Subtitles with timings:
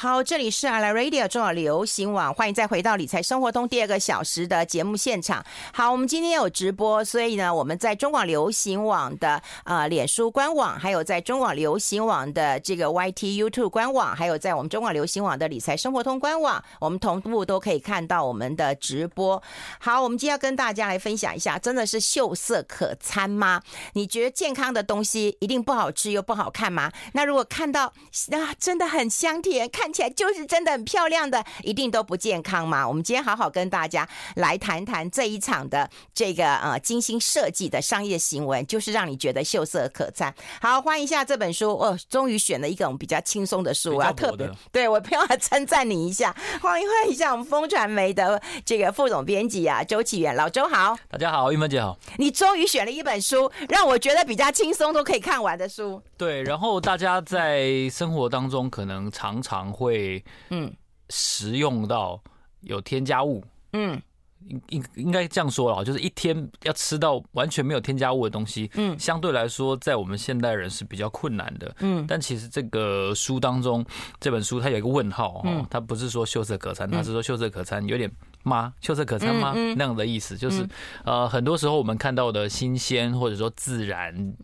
[0.00, 5.44] 好，这里是 i l Radio 中广流行网，欢迎再回到理财生活通第二个小时的节目现场。
[5.72, 19.42] 好，我们今天有直播，所以呢，我们在中广流行网的呃脸书官网，还有在中广流行网的这个 YT YouTube 官网，还有在我们中广流行网的理财生活通官网，我们同步都可以看到我们的直播。
[19.80, 23.60] 好，我们今天要跟大家来分享一下，真的是秀色可餐吗？
[23.94, 26.92] 你觉得健康的东西一定不好吃又不好看吗？
[27.14, 27.86] 那如果看到
[28.30, 29.87] 啊，真的很香甜，看。
[29.88, 32.86] 看起来就是真的很漂亮的，一定都不健康嘛？
[32.86, 34.06] 我们今天好好跟大家
[34.36, 40.34] 来谈谈这一场的这个呃精心设计的商业行为，就是让你觉得秀色可餐。
[40.60, 46.36] 好，欢迎一下这本书哦，终于选了一个我们比较轻松的书，我要特别对我不要 称赞你一下。
[46.60, 51.98] 欢迎欢迎一下我们风传媒的这个副总编辑啊，周岐原老周好，大家好，玉芬姐好。
[52.18, 56.02] 你终于选了一本书，让我觉得比较轻松都可以看完的书。
[56.18, 59.72] 对，然后大家在生活当中可能常常。
[59.78, 60.72] 会嗯，
[61.10, 62.20] 食用到
[62.62, 63.44] 有添加物。
[63.72, 64.00] 嗯，
[64.48, 71.76] 应应应该这样说了，就是一天要吃到完全没有添加物的东西嗯，相对来说在我们现代人是比较困难的。
[71.80, 73.84] 嗯，但其实这个书当中
[74.18, 78.10] 这本书它有一个问号哈，它不是说秀色可餐，它是说秀色可餐有点
[78.42, 78.72] 吗？
[78.80, 79.52] 秀色可餐吗？
[79.76, 80.66] 那样的意思就是
[81.04, 84.34] 呃，很多时候我们看到的新鲜或者说自然。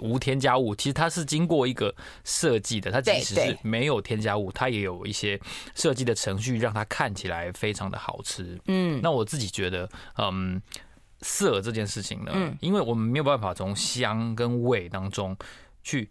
[0.00, 1.94] 无添加物，其实它是经过一个
[2.24, 2.90] 设计的。
[2.90, 5.40] 它即使是没有添加物，它也有一些
[5.74, 8.58] 设计的程序，让它看起来非常的好吃。
[8.66, 9.88] 嗯，那我自己觉得，
[10.18, 10.60] 嗯，
[11.20, 15.36] 色这件事情呢，因为我们没有办法从香跟味当中
[15.82, 16.08] 去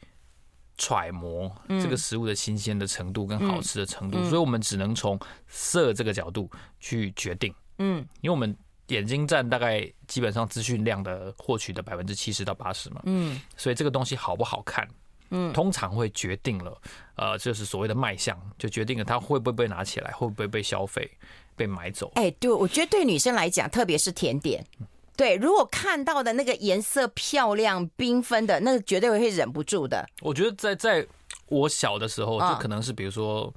[0.77, 6.49] 揣摩这个食物的新鲜的程度跟好吃的程度，所以我们只能从色这个角度
[6.80, 7.53] 去决定。
[7.77, 8.55] 嗯，因为我们。
[8.88, 14.88] 眼睛占大概基本上资讯量的获取的百分之七十到八十嘛，嗯，所以这个东西好不好看，
[15.31, 16.81] 嗯，通常会决定了，
[17.16, 21.09] 呃，就是所谓的卖相，就决定了它会不会被拿起来，会不会被消费、
[21.55, 22.11] 被买走。
[22.16, 24.64] 哎，对，我觉得对女生来讲，特别是甜点，
[25.17, 30.08] 对，如果看到的那个颜色漂亮、缤纷的，那个绝对会忍不住的。
[30.21, 31.08] 我觉得在在
[31.48, 33.52] 我小的时候，就可能是比如说。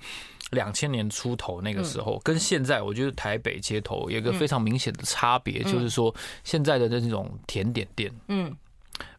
[0.51, 6.15] 两千年出头那个时候，跟现在我觉得台北街头有一个非常明显的差别，就是说
[6.45, 8.57] 现在的那种甜点店，嗯，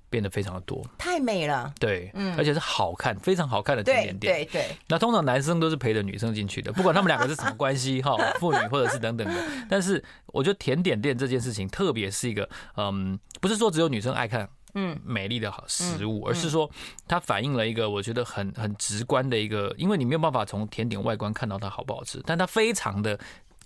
[0.09, 4.77] 变得非常的多，太美了，对，嗯，而且是好看，非常好看的甜点店，对对。
[4.87, 9.35] 那通常男生都是陪着女生进去的，不管他们两个是什么关系 哈，父女或者是等等的。
[9.69, 14.49] 但是我觉得甜点店这件事情，特别是一个，嗯，不是说只有女生爱看。
[14.75, 16.69] 嗯，美丽的好食物，而是说
[17.07, 23.19] 它反映了一个我觉得很很直观的一个，因为你没有办法从甜点外观看到它好不好吃，但它非常的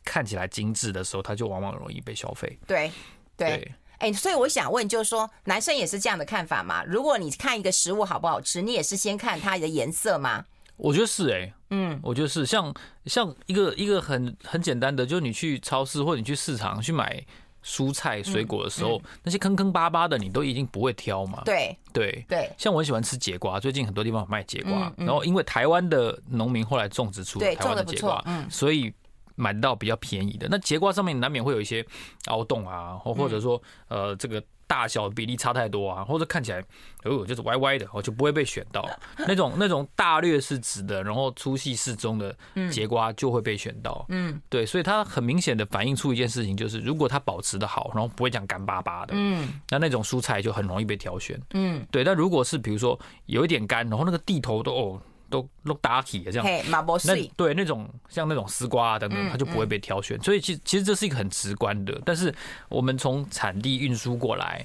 [0.05, 2.57] 看起来精致的时候，它就往往容易被消费。
[2.65, 2.91] 对
[3.35, 6.83] 对，哎，所以我想问，就是说男生也是这样的看法吗？
[6.85, 10.45] 如果你看一个食物好不好吃，你也是先看它的颜色吗？
[10.77, 12.73] 我觉得是，哎，嗯，我觉得是，像
[13.05, 17.23] 像一个一个很很简单的，就是你去超市或者你去市场去买。
[17.63, 21.41] 蔬菜水果的时候，那些坑坑巴巴的，你都已经不会挑嘛。
[21.45, 28.93] 对对对，像我很喜欢吃节瓜，最近很多地方有卖节瓜，然后因为台湾的农民后来种植出台湾的节瓜，所以
[29.35, 30.47] 买到比较便宜的。
[30.49, 31.85] 那节瓜上面难免会有一些
[32.25, 34.43] 凹洞啊，或或者说呃这个。
[34.73, 36.59] 大小比例差太多啊，或者看起来
[37.03, 38.83] 哦就是歪歪的，哦就不会被选到。
[39.27, 42.35] 那种那种大略是直的，然后粗细适中的
[42.71, 44.03] 节瓜就会被选到。
[44.09, 51.39] 嗯，对，所以它很明显的反映出一件事情，就是如果它保持的好，然后不会这样干巴巴的，嗯，那那种蔬菜就很容易被挑选。
[51.53, 52.03] 嗯，对。
[52.03, 55.01] 但如果是比如说有一点干，然后那个地头都哦。
[55.33, 60.21] 都都打起这样，那对那种像那种丝瓜啊等等，它就不会被挑选。
[60.21, 62.31] 所以其实其实这是一个很直观的，但是
[62.69, 64.63] 我们从产地运输过来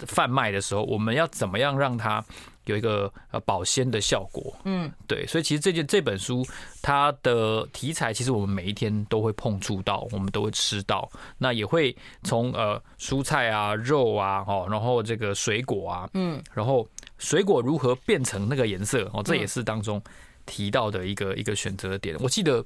[0.00, 2.24] 贩卖的时候，我们要怎么样让它
[2.64, 4.52] 有一个呃保鲜的效果？
[4.64, 5.24] 嗯，对。
[5.28, 6.44] 所以其实这件这本书
[6.82, 11.08] 它的题材，其实我们每一天都会碰触到，我们都会吃到。
[11.38, 16.84] 那也会从呃蔬菜啊、肉啊，哦，然后这个水果啊，嗯，然后。
[17.20, 19.08] 水果如何变成那个颜色？
[19.12, 20.02] 哦，这也是当中
[20.46, 22.16] 提到的一个一个选择点。
[22.18, 22.64] 我记得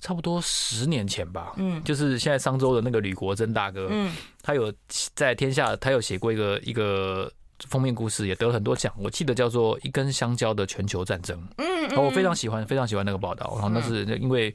[0.00, 4.72] 差不多十年前吧，嗯，就是现在商周的那个吕国珍大哥，嗯，他有
[5.14, 7.30] 在天下，他有写过一个一个
[7.68, 8.92] 封面故事，也得了很多奖。
[8.96, 13.50] 我记得叫做《一根香蕉的全球战争》，嗯，我非常喜欢，非常喜欢那个报道。
[13.54, 14.54] 然后那是因为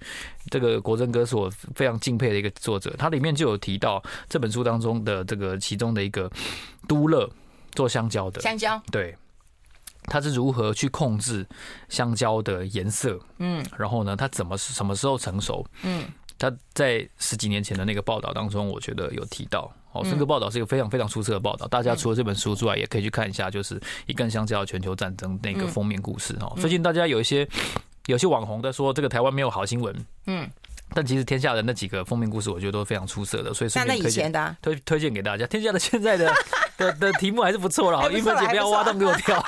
[0.50, 6.32] 这个国珍哥是我非常敬佩的一个作者，他里面就有提到这本书当中的这个其中的一个
[6.88, 7.30] 都乐。
[7.74, 9.16] 做香蕉的香蕉，对，
[10.04, 11.46] 它是如何去控制
[11.90, 13.20] 香蕉的颜色？
[13.40, 15.66] 嗯，然后呢，它怎么什么时候成熟？
[15.84, 16.06] 嗯，
[16.38, 19.72] 它在十几年前的那个报道当中，我觉得有提到。
[19.92, 26.36] 哦，这个报道是一个非常非常出色的报道，大家除了这本书之外，也可以去看一下，就是一根香蕉全球战争那个封面故事。
[26.42, 27.48] 哦，最近大家有一些
[28.08, 29.96] 有些网红在说这个台湾没有好新闻，
[30.26, 30.50] 嗯。
[30.94, 34.32] 但其实天下的那几个封面故事，我觉得都非常出色的，所以顺便推荐
[34.62, 35.46] 推推荐给大家。
[35.48, 36.34] 天下的现在的
[36.78, 39.44] 的的题目还是不错了，好，韵芬姐不要挖洞给我跳。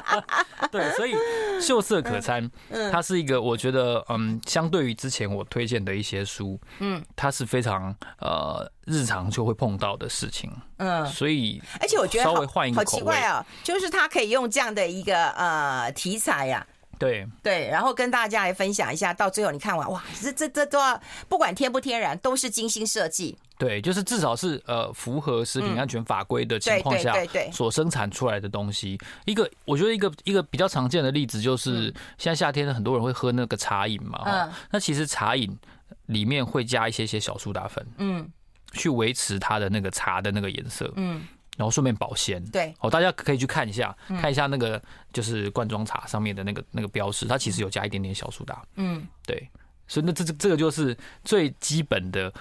[0.72, 1.14] 对，所以
[1.60, 2.50] 秀色可餐，
[2.92, 16.66] 它是一个我觉得嗯，相对于之前我推荐的一些书，嗯，它是非常呃日常就会碰到的事情，嗯，所以而且我觉得稍微换一个口味，好奇怪哦，就是它可以用这样的一个呃题材呀。
[16.98, 23.38] 对对，然后跟大家来分享一下，到最后你看完哇，这这这都要不管天不天然，都是精心设计。
[23.56, 27.14] 对，就是至少是呃符合食品安全法规的情况下
[27.52, 28.96] 所生产出来的东西。
[29.24, 35.58] 一个我觉得一个一个比较常见的例子就是，现在夏天很多人会喝那个茶饮嘛，嗯，那其实茶饮
[36.06, 38.30] 里面会加一些些小苏打粉，嗯，
[38.74, 41.26] 去维持它的那个茶的那个颜色，嗯。
[41.58, 44.82] 然后顺便保鲜，对，哦，大家可以去看一下，看一下那个
[45.12, 49.46] 就是罐装茶上面的那个那个标识，它其实有加一点点小苏打，嗯，对，
[49.86, 52.32] 所以那这这这个就是最基本的。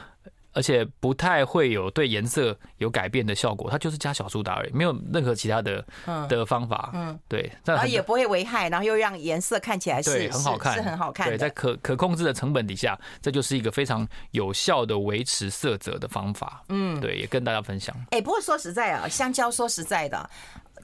[0.57, 5.85] 而且不太会有对颜色有改变的效果，它就是加小苏打而已，没有任何其他的
[6.27, 6.89] 的方法。
[6.95, 11.27] 嗯，对，然后也不会危害，然后又让颜色看起来是很好看，是很好看。
[11.27, 16.63] 对，在可可控制的成本底下，这就是一个非常有效的维持色泽的方法。
[16.69, 17.95] 嗯，对，也跟大家分享。
[18.09, 20.27] 哎，不过说实在啊，香蕉说实在的，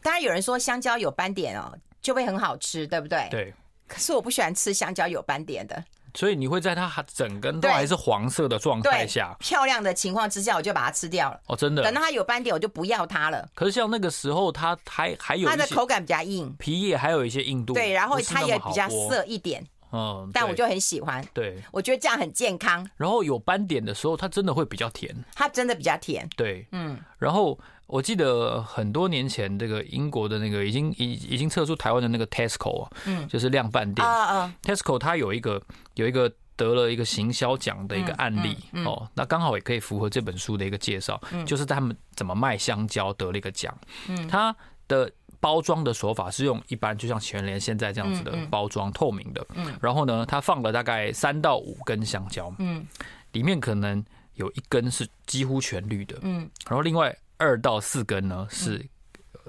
[0.03, 3.27] 当然有人说香蕉有斑点哦，就会很好吃，对不对？
[3.31, 3.51] 对。
[3.87, 5.83] 可是我不喜欢吃香蕉有斑点的。
[6.15, 11.39] 所以你会在它还整根都还是黄色的状态下，漂亮的情况之下，我就把它吃掉了。
[11.47, 11.83] 哦，真的。
[11.83, 13.47] 等到它有斑点，我就不要它了。
[13.53, 17.73] 可是像那个时候，它还还有它的口感比较硬，皮也还有一些硬度。
[17.73, 19.65] 对，然后它也比较涩一点。
[19.91, 21.23] 嗯，但我就很喜欢。
[21.33, 22.89] 对，我觉得这样很健康。
[22.97, 25.15] 然后有斑点的时候，它真的会比较甜。
[25.35, 26.27] 它真的比较甜。
[26.35, 26.99] 对，嗯。
[27.17, 27.59] 然后。
[27.85, 35.61] 我记得很多年前，这个英国的那个已经已已经撤出台湾的那个 Tesco 啊，嗯，就是量贩店啊 Tesco 它有一个
[35.95, 43.75] 有一个得了一个行销奖的一个案例哦，那刚好也可以符合这本书的一个介绍，就是他们怎么卖香蕉得了一个奖。
[44.07, 44.55] 嗯，它
[44.87, 49.45] 的包装的手法是用一般就像全联现在这样子的包装，透明的。
[49.55, 52.87] 嗯，然后呢，它放了大概三到五根香蕉，嗯，
[53.33, 54.03] 里面可能
[54.35, 57.15] 有一根是几乎全绿的，嗯，然后另外。
[57.37, 58.85] 二到四根呢是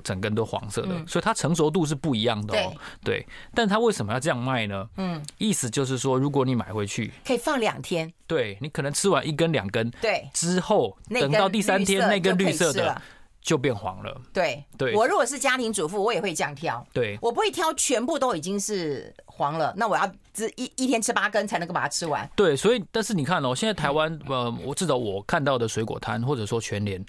[0.02, 2.72] 整根都黄色的，所以它成熟度是不一样的哦。
[3.04, 4.88] 对，但它为什么要这样卖呢？
[4.96, 13.00] 嗯，意思就是说，如果你买回去可以放两天，对，你可能吃完一根两根，对，之后等到第三天那根绿色的
[13.40, 14.20] 就变黄了。
[14.32, 16.84] 对，对，我如果是家庭主妇，我也会这样挑。
[16.92, 22.28] 对，我不会挑全部都已经是黄了，那我要只一一天吃八根才能够把它吃完。
[22.34, 27.04] 对，所以但是你看哦，现在台湾呃，我至少我看到的水果摊或者说全联。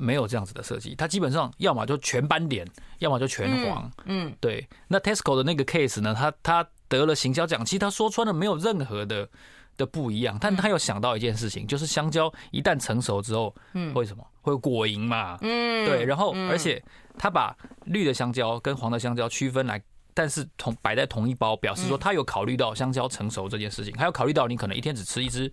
[0.00, 2.66] 没有这样子的设计，它基本上要么就全斑点，
[2.98, 3.90] 要么就全黄。
[4.06, 4.66] 嗯，对。
[4.88, 6.14] 那 Tesco 的那个 case 呢？
[6.14, 9.28] 他他得了行销奖，其实他说穿了没有任何的
[9.76, 15.38] 的不一样，但他有想到一件事情，就是香蕉一旦成熟之后，嗯，为什么会果蝇嘛？
[15.42, 16.04] 嗯，对。
[16.04, 16.82] 然后而且
[17.18, 17.54] 他把
[17.84, 19.80] 绿的香蕉跟黄的香蕉区分来，
[20.14, 25.52] 但是同摆在同一包，表示说他有考虑到香蕉成熟这件事情，还有考虑到你可能一天只吃一只。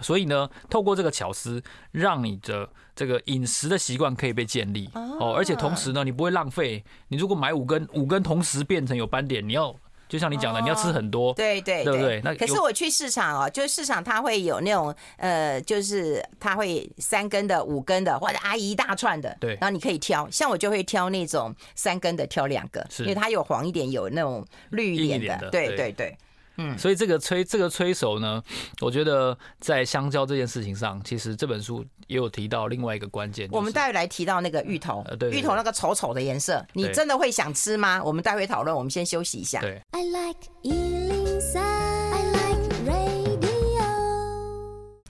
[0.00, 6.82] 所以呢，透过这个巧思，让你的这个饮食的习惯可以被建立哦，而且同时呢，你不会浪费。
[7.08, 9.74] 你如果买五根，五根同时变成有斑点，你要
[10.08, 12.20] 就像你讲的，你要吃很多，对对对不对？
[12.22, 20.28] 那可是我去市场哦，就是市场它会有那种呃，就是它会三根的、五根的，或者阿姨一大串的，对，然后你可以挑。
[20.30, 26.16] 像我就会挑那种三根的，挑两个，因为它有黄一点，有那种绿一点的，对对对。
[26.56, 28.42] 嗯，所以这个催这个催熟呢，
[28.80, 33.48] 我觉得在香蕉这件事情上，其实这本书也有提到另外一个关键。
[33.52, 38.02] 我们待会来提到那个芋头，芋头那个丑丑的颜色，你真的会想吃吗？
[38.02, 38.76] 我们待会讨论。
[38.76, 39.60] 我们先休息一下。
[39.60, 39.80] 对。
[39.92, 40.40] I like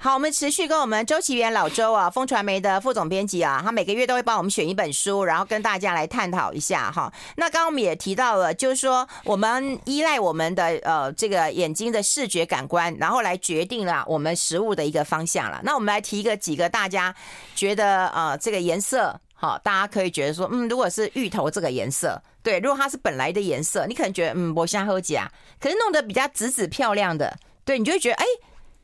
[0.05, 7.13] 好，我们持续跟我们周岐原老周啊，风传媒的副总编辑啊，他每个月都会帮我们选一本书，然后跟大家来探讨一下哈。
[7.37, 15.61] 那刚刚我们也提到了，就是说我们依赖我们的呃这个眼睛的视觉感官，然后来决定了我们食物的一个方向了。
[15.63, 17.15] 那我们来提一个几个大家
[17.55, 25.31] 觉得呃这个颜色好，大家可以觉得说嗯，如果是芋头这个颜色，对，如果它是本来的颜色，你可能觉得嗯，我先喝几啊，
[25.61, 28.25] 可是弄得比较紫紫漂亮的，对，你就会觉得哎。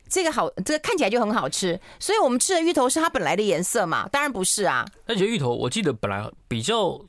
[0.09, 4.09] 这个好，这个看起来就很好吃，所以我们吃的芋头是它本来的颜色嘛？
[4.09, 4.83] 当然不是啊。
[5.05, 6.99] 而且芋头，我记得本来比较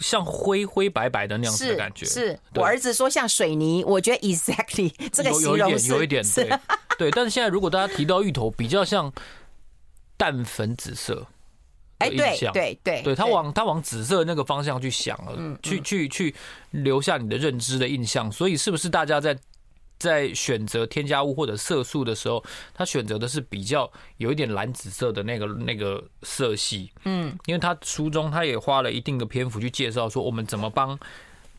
[0.00, 2.04] 像灰灰白白的那样子的感觉。
[2.04, 6.58] 是，是我儿子说像水泥，我觉得 exactly 这个形容有，有一点，有一点对，
[6.98, 7.10] 对。
[7.10, 9.10] 但是现在如果大家提到芋头，比较像
[10.18, 11.26] 淡粉紫色，
[11.98, 16.34] 哎，对对对，对，对他往他往紫色那个方向去想了，嗯、去去去
[16.72, 18.30] 留下你的认知的印象。
[18.30, 19.34] 所以是不是大家在？
[19.98, 26.90] 在选择添加物或者色素的时候，他选择的是比较有一点蓝紫色的那个那个色系。
[27.04, 30.98] 嗯，因为他书中他也花了一定的篇幅去介绍说，我们怎么帮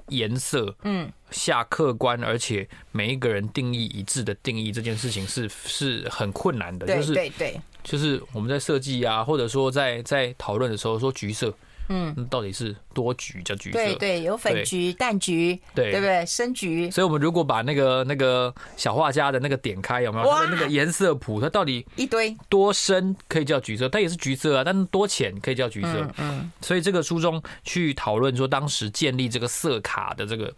[0.09, 6.87] 颜色嗯下客观而且每一个人定义一致的定义这件事情是是很困难的。
[6.87, 11.53] 就是对对，就是我们在设计啊，或者说在在讨论的时候说橘色。
[11.89, 13.77] 嗯，到底是多橘叫橘色？
[13.77, 16.25] 对对，有粉橘、淡橘，对对不对？
[16.25, 16.89] 深橘。
[16.91, 20.29] 所以，我们如果把那个那个小画家的那个点开，有没有？
[20.29, 23.87] 它的那个颜色谱，它到底一堆多深可以叫橘色？
[23.89, 25.89] 它也是橘色啊，但是多浅可以叫橘色？
[25.89, 26.51] 嗯，嗯。
[26.61, 30.53] 所以，这个书中去讨论说，当时建立这个色卡的这个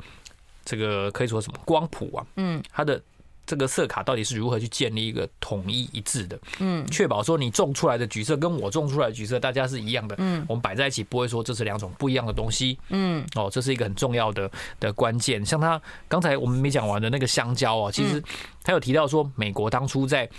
[0.65, 2.25] 这个可以说什么光谱啊？
[2.35, 3.01] 嗯，它的。
[3.49, 6.39] 这个色卡到底是如何去建立一个统一一致的？
[6.59, 10.13] 嗯，确保说你种出来的橘色跟我种出来的橘色大家是一样的。
[10.19, 12.77] 嗯，我们摆在一起不会说这是两种不一样的东西。
[12.89, 15.43] 嗯，哦，这是一个很重要的的关键。
[15.43, 18.23] 像他刚才我们没讲完的那个香蕉啊，其实
[18.61, 20.29] 他有提到说，美国当初在。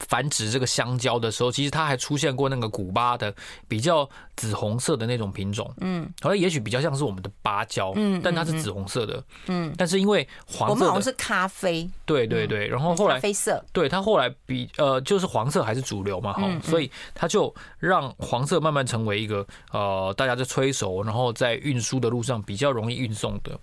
[0.00, 3.34] 繁殖这个香蕉的时候，其实它还出现过那个古巴的
[3.66, 23.58] 比较紫红色的那种品种，嗯，好像也许比较像是我们的芭蕉，嗯，但它是紫红色的，嗯，但是因为黄色，我们好像是咖啡，对对对，然后后来咖啡色，对，它后来比呃就是黄色还是主流嘛，哈，所以它就让黄色慢慢成为一个呃大家在催熟，然后在运输的路上比较容易运送的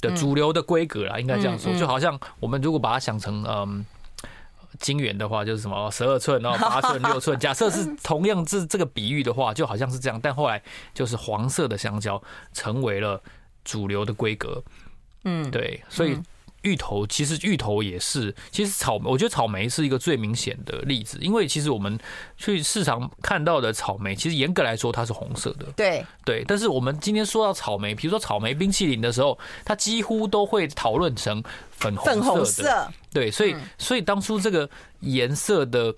[0.00, 3.84] 的主流的规格啦，应该这样说，就好像我们如果把它想成嗯。
[4.80, 7.38] 晶圆的话就是什么十二寸，然后 八寸、六寸。
[7.38, 10.20] 假设是同样这这个比喻的话，就好像是这样。
[10.22, 10.62] 但后来
[10.92, 13.22] 就是黄色的香蕉成为了
[13.64, 14.62] 主流的规格。
[15.24, 16.18] 嗯，对，所以。
[16.64, 21.98] 芋头其实芋头也是，其实草莓，我觉得草莓是一个最明显的例子，因为其实我们
[22.36, 25.66] 去市场看到的草莓，其实严格来说它是红色的。
[25.76, 32.20] 对对，但是我们今天说到草莓，比如说草莓冰淇淋的时候，它几乎都会讨论成粉红色的。
[32.20, 32.92] 粉红色。
[33.12, 34.68] 对，所以所以当初这个
[35.00, 35.94] 颜色的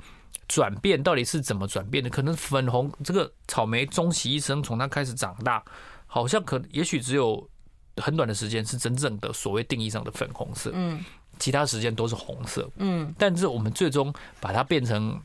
[0.48, 2.10] 转变到底是怎么转变的？
[2.10, 5.64] 可能粉红这个草莓终其一生，从它开始长大，
[6.06, 7.48] 好像可也许只有。
[7.96, 11.04] 很短的时间是真正的所谓定义上的粉红色，嗯，
[11.38, 15.20] 其他时间都是红色，嗯，但是我们最终把它变成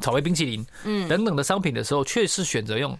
[0.00, 2.98] 草莓冰淇淋，嗯，等等的商品的时候，却是选择用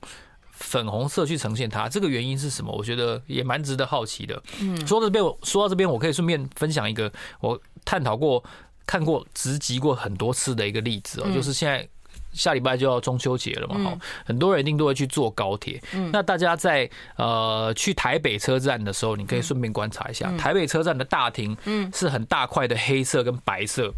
[0.50, 2.70] 粉红色去呈现它，这个原因是什么？
[2.72, 4.42] 我觉得也蛮值得好奇的。
[4.60, 8.44] 嗯，说到这边，我说到这边，我可以顺便分享一个我探讨过、
[8.86, 11.88] 看过、直击过很多次的一个例子哦，就是现在。
[12.34, 15.80] 下礼拜就要中秋节了嘛，哈，很多人一定都会去坐高铁。
[16.12, 23.90] 那大家在呃去台北车站的时候，你可以顺便观察一下，台北车站的大厅，嗯，是很大块的黑色跟白色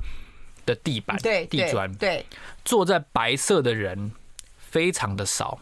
[0.65, 2.25] 的地板，对，地砖，对，
[2.65, 4.13] 坐在白色的人
[4.59, 5.59] 非常的少，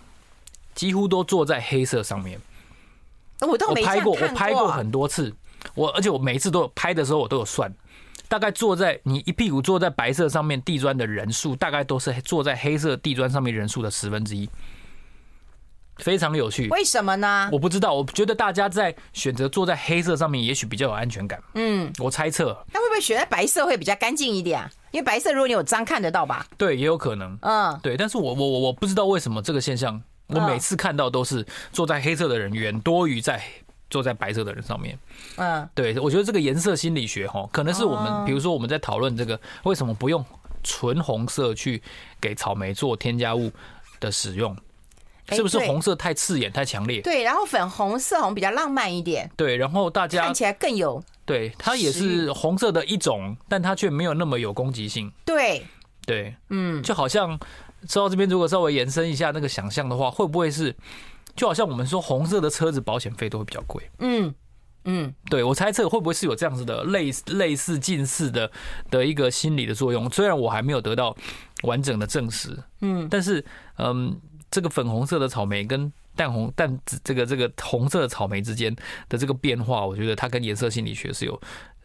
[0.75, 2.41] 几乎都坐在黑色上面。
[3.41, 5.33] 我拍过，我拍过很多次，
[5.75, 7.73] 我而且我每一次都有拍的时候，我都有算。
[8.35, 14.51] 大概坐在你一屁股坐在白色上面地砖的人数，大概都是坐在黑色地砖上面人数的十分之一，
[15.99, 16.67] 非常有趣。
[16.71, 17.49] 为什么呢？
[17.53, 17.95] 我不知道。
[17.95, 21.41] 我觉得大家在选择坐在黑色上面，也许比较有安全感。
[21.55, 22.47] 嗯，我猜测。
[22.73, 24.69] 那会不会选在白色会比较干净一点啊？
[24.91, 26.45] 因为白色如果你有脏看得到吧？
[26.59, 27.39] 对，也有可能。
[27.43, 27.97] 嗯，对。
[27.97, 33.41] 但是我我我我不知道为什么这个现象，我每次看到都是坐在黑色的人远多于在。
[33.91, 34.99] 坐在白色的人上面，
[35.37, 40.25] 嗯，对，我觉得这个颜色心理学哈，可能是我们，比如说我们在讨论这个为什么不用
[40.65, 41.81] 纯红色去
[42.21, 43.53] 给草莓做添加物
[44.01, 44.57] 的使用，
[45.29, 47.01] 是不是红色太刺眼、太强烈？
[47.03, 55.13] 对，然后粉红色红比较浪漫一点，对，然后大家看起来更有，对，它也是红色的一种，但它却没有那么有攻击性。
[55.25, 55.65] 对，
[56.05, 57.39] 对，嗯，就好像
[57.89, 60.75] 说到这边，如果稍微延伸一下那个想象的话，会不会是？
[61.37, 64.35] 就好像我们说红色的车子保险费都会比较贵，嗯
[64.85, 68.51] 嗯，对，我猜测会不会是有这样子的类类似近似的
[68.91, 70.11] 的一个心理的作用？
[70.11, 71.17] 虽然我还没有得到
[71.63, 73.43] 完整的证实，嗯，但是
[73.79, 78.77] 嗯，这个粉红色的草莓跟淡红淡这个这个红色的草莓之间
[79.09, 81.41] 的这个变化，我觉得它跟颜色心理学是有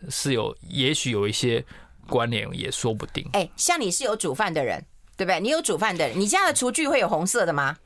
[0.10, 1.66] 是有也许有一些
[2.06, 3.26] 关联，也说不定。
[3.32, 5.40] 哎，像你是有煮饭的人，对不对？
[5.40, 7.78] 你有煮饭的人，你家的厨具会有红色的吗？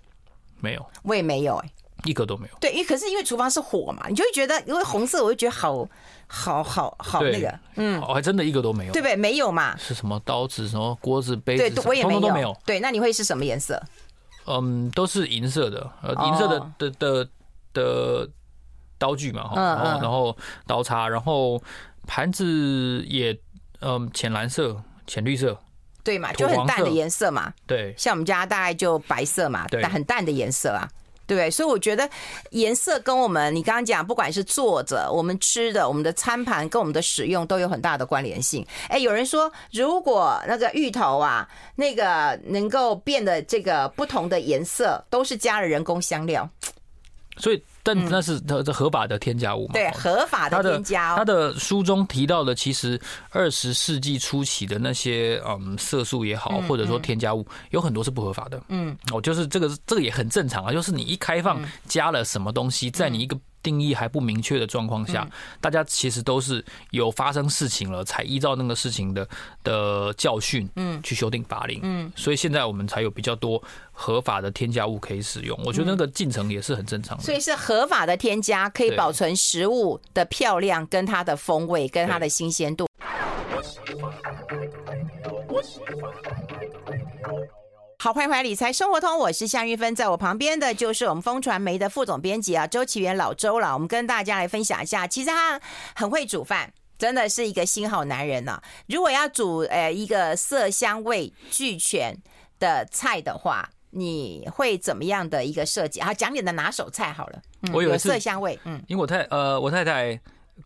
[0.63, 1.73] 没有，我也没有哎、欸，
[2.09, 2.57] 一个都没有。
[2.61, 5.85] 对，因为可是因为厨房是火嘛，你就会觉得因为红色，我就觉得好
[6.25, 9.15] 好好好那个，嗯，我还真的一个都没有，对不对？
[9.17, 9.75] 没有嘛？
[9.77, 12.57] 是什么刀子、什么锅子、杯子，对，我也没有，通通都没有。
[12.65, 13.81] 对，那你会是什么颜色？
[14.45, 17.29] 嗯，都是银色的，呃，银色的的的
[17.73, 18.29] 的
[18.97, 21.61] 刀具嘛，哈，然后然后刀叉，然后
[22.07, 23.37] 盘子也
[23.81, 25.57] 嗯浅蓝色、浅绿色。
[26.03, 27.53] 对嘛，就很淡的颜色嘛。
[27.65, 30.89] 对，像我们家大概就白色嘛，但很淡的颜色啊。
[31.25, 31.49] 对对不对？
[31.49, 32.07] 所以我觉得
[32.51, 38.65] 颜色跟我们，你刚刚讲，不管是坐着、我们吃的、我们的餐盘跟我们的使用都有很大的关联性。
[38.87, 46.47] 哎，有人说，如果那个芋头啊，那个能够变得这个不同的颜色，都是加了人工香料。
[47.37, 49.73] 所以，但那是它的合法的添加物嘛？
[49.73, 51.15] 对，合法的添加。
[51.17, 52.99] 它的书中提到的，其实
[53.29, 58.61] 二十世纪初期的那些嗯色素也好，或者说添加物，有很多是不合法的。
[58.69, 63.37] 嗯，哦，就是这个这个也很正常啊，就是你一开放加了什么东西，在你一个。
[63.63, 65.27] 定义还不明确的状况下，
[65.59, 69.27] 大家其实都是有发生事情了，才依照那个事情的
[69.63, 75.57] 的教训，嗯，去修订法令，嗯，所以现在我们才有比较多合法的添加物可以使用。
[75.63, 77.23] 我觉得那个进程也是很正常的。
[77.23, 82.85] 所以是合法的添加，可以保存食物的漂亮、跟它的风味、跟它的新鲜度。
[88.03, 93.73] 好，欢迎回来《理财生活通》，我是夏玉芬，在我旁边的就是我们风传媒的副总编辑啊，周启源老周了。
[93.73, 95.57] 我们跟大家来分享一下，其实他
[95.95, 98.63] 很会煮饭，真的是一个新好男人呢、啊。
[98.89, 102.13] 如果要煮呃一个色香味俱全
[102.59, 106.01] 的菜的话，你会怎么样的一个设计？
[106.01, 107.41] 好，讲你的拿手菜好了。
[107.61, 110.19] 嗯、我有色香味，嗯，因为我太呃我太太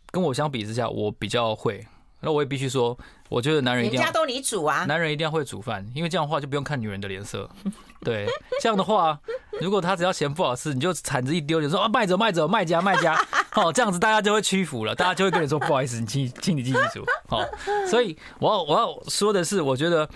[0.09, 1.85] 跟我相比之下，我比较会，
[2.21, 2.97] 那我也必须说。
[3.29, 7.49] 我觉得男人一定要，人家都你煮啊，男人一定要会煮饭，因为这样的话就不用看女人的脸色。
[7.99, 8.25] 对，
[8.61, 9.19] 这样的话，
[9.59, 13.19] 如果他只要嫌不好吃，你就铲子一丢，就说啊，卖走卖走，卖家卖家，
[13.51, 17.03] 好，这样子大家就会屈服了，大家就会跟你说不好意思，你请请你继续煮。
[17.27, 17.43] 好，
[17.89, 20.09] 所以我要我要说的是，我觉得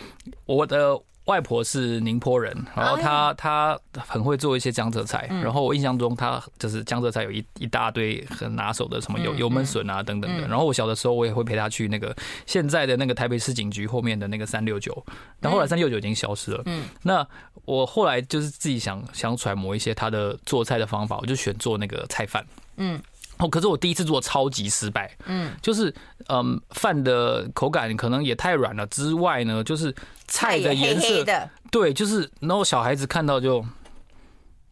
[0.46, 0.98] 我的。
[1.32, 10.46] 外婆是宁波人，然后她她很会做一些江浙菜，然后我印象中她就是江浙菜有一一大堆很拿手的什么油油焖笋啊等等的。
[10.46, 12.14] 然后我小的时候我也会陪她去那个
[12.46, 15.06] 现在的那个台北市警局后面的那个三六九，
[15.40, 16.62] 但后来三六九已经消失了。
[16.66, 17.26] 嗯，那
[17.64, 22.46] 我后来就是自己想想揣摩一些她的做菜的方法，我就选做那个菜饭。
[22.76, 23.02] 嗯。
[23.42, 25.94] 哦，可是我第一次做超级失败，嗯，就是
[26.30, 29.94] 嗯，饭的口感可能也太软了，之外呢，就是
[30.28, 31.26] 菜的颜色，
[31.72, 33.66] 对，就是然后小孩子看到就，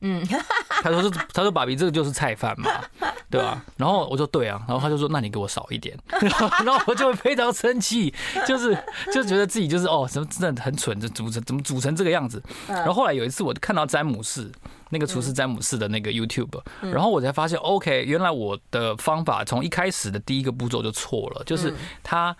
[0.01, 0.25] 嗯，
[0.81, 2.69] 他说是，他说爸比这个就是菜饭嘛，
[3.29, 3.63] 对吧？
[3.77, 5.97] 然后我说对啊，然后他就说那你给我少一点，
[6.65, 8.13] 然后我就会非常生气，
[8.47, 8.77] 就是
[9.13, 12.41] 就觉得自己就是哦，什么真的很蠢，这煮成怎么煮成这个样子？
[12.67, 14.51] 然后后来有一次我看到詹姆士。
[14.91, 22.35] 那个厨师詹姆士的那个 YouTube，然后我才发现，OK，原来我的方法从一开始的第一个步骤就错了，就是他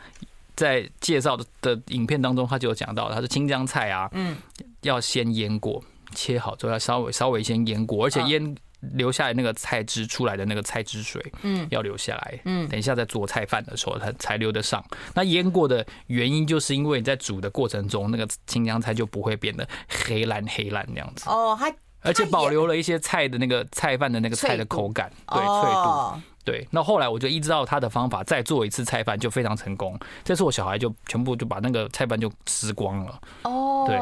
[0.56, 4.36] 在介绍的的影片当中，他就有讲到，他说青江菜啊，嗯，
[4.82, 5.80] 要先腌过，
[6.13, 8.56] 切好之后要稍微稍微先腌过，而且腌
[8.93, 14.84] 留下来那个菜汁出来的那个菜汁水，嗯，要留下来，嗯，等一下在做菜饭的时候，它才留得上。
[15.13, 21.30] 那腌过的原因，就是因为你在煮的过程中，那个青江菜就不会变得黑烂黑烂那样子。
[21.30, 21.74] 哦，还。
[22.02, 26.67] 而且保留了一些菜的那个菜饭的那个菜的口感，对，脆度，对。
[26.71, 29.95] 那后来我就依照他的方法再做一次菜饭，就非常成功。
[30.23, 33.21] 这次我小孩就全部就把那个菜饭就吃光了。
[33.43, 33.95] 哦，对。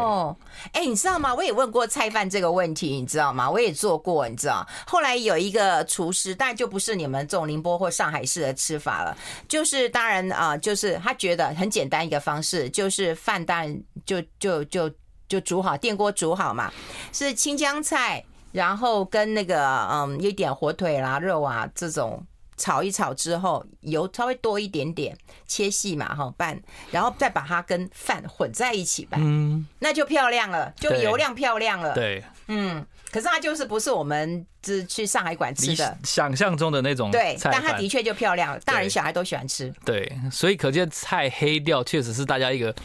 [0.72, 1.36] 哎，你知道吗？
[1.36, 3.52] 我也问过菜饭这个问题，你知道吗？
[3.52, 4.66] 我也做过，你知道。
[4.86, 9.18] 后来有一个厨师，但就不是你们这种宁波或上海式的吃法了。
[9.50, 14.90] 就是当然啊，就是他觉得很简单一个方式，就是饭蛋就就就。
[15.30, 16.72] 就煮好，电锅煮好嘛，
[17.12, 22.26] 是青江菜，然后跟那个嗯一点火腿啦、肉啊这种
[22.58, 25.16] 炒一炒之后，油稍微多一点点，
[25.46, 26.60] 切细嘛哈拌，
[26.92, 35.98] 然后再把它跟饭混在一起拌，嗯，那就漂亮了，就油亮漂亮了，对，嗯，可是它就是不是我们只去上海馆吃的。
[36.04, 42.76] 想象中的那种，对，但它的确就漂亮了，大人小孩都喜欢吃，对，所以可见菜黑掉确实是大家一个。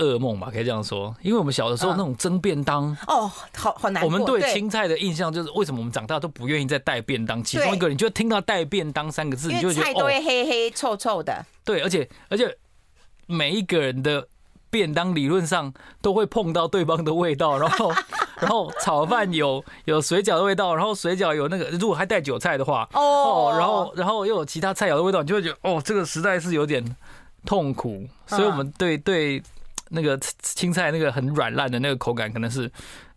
[0.00, 4.02] 噩梦吧，可以这样说，因为我们小的时候那种蒸便当哦，好好难。
[4.02, 7.44] 我们对青菜的印象就是，为什么我们长大都不愿意再带便当？
[7.44, 11.44] 其中一个，你就听到带便当三个字，你就觉得菜都会黑黑臭臭的。
[11.64, 12.56] 对，而且而且
[13.26, 14.26] 每一个人的
[14.70, 17.92] 便当理论上都会碰到对方的味道，然后
[18.40, 26.82] 然后炒饭有有水饺的味道，然后水饺有那个如果还带韭菜的话哦，然后然后又有其他菜肴的味道，你就会觉得哦，这个实在是有点
[27.44, 28.06] 痛苦。
[28.26, 29.42] 所以我们对对。
[29.90, 32.70] 那个青菜那个很软烂的那个口感，可能是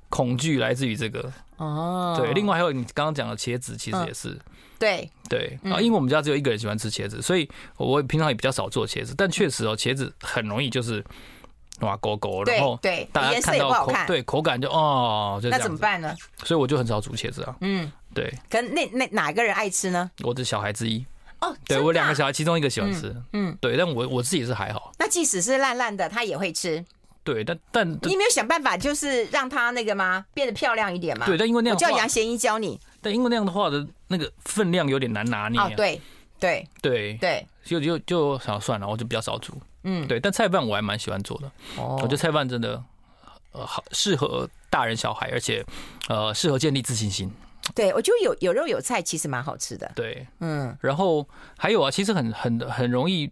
[0.10, 2.16] 恐惧来自于这个哦。
[2.20, 4.38] 对，另外还有你刚刚讲的茄子，其实也是
[4.78, 9.14] 对对啊，因为我们家只有一个人喜欢吃茄子，所以我平常也比较少做茄子。
[9.18, 11.04] 但确实哦，茄子很容易就是
[11.80, 16.14] 哇勾勾，然后对大家看到口对口感就哦，就那怎么办呢？
[16.44, 17.56] 所以我就很少煮茄子啊。
[17.62, 18.34] 嗯，对。
[18.50, 20.12] 跟那那哪个人爱吃呢？
[20.24, 21.06] 我的小孩之一。
[21.44, 24.94] 哦，对我两个小孩，其中一个喜欢吃，嗯，对，但我我自己是还好。
[24.98, 26.84] 那即使是烂烂的，他也会吃。
[27.26, 30.26] 对，但但你没有想办法，就是让他那个吗？
[30.34, 31.26] 变得漂亮一点嘛？
[31.26, 32.80] 对，但因为那样，我叫杨贤一教你。
[33.02, 35.60] 但因为那样的话的那个分量有点难拿捏。
[35.60, 36.02] 哦，对
[36.40, 39.54] 对对对，就就就想算了，我就比较少煮。
[39.84, 41.52] 嗯，对，但菜饭我还蛮喜欢做的。
[41.78, 42.82] 哦，我觉得菜饭真的
[43.54, 45.66] 呃好适合大人小孩，而且
[46.10, 47.32] 呃适合建立自信心。
[47.74, 49.92] 对，我觉得有有肉有菜其实蛮好吃的。
[49.96, 53.32] 对，嗯，然后还有啊，其实很很很容易。